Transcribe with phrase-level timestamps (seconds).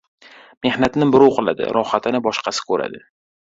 [0.67, 3.07] •Mehnatni birov qiladi, rohatini boshqasi ko‘radi.